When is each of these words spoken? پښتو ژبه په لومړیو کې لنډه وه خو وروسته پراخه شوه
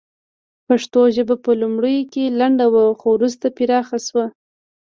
پښتو 0.67 1.01
ژبه 1.15 1.35
په 1.43 1.51
لومړیو 1.61 2.09
کې 2.13 2.23
لنډه 2.39 2.65
وه 2.73 2.83
خو 2.99 3.07
وروسته 3.17 3.45
پراخه 3.57 3.97
شوه 4.07 4.25